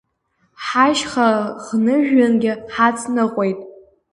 [0.65, 1.27] Ҳашьха
[1.63, 3.59] ӷныжәҩангьы ҳацныҟәеит.